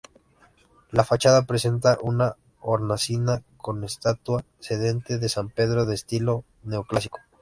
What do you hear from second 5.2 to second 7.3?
San Pedro de estilo neoclásico.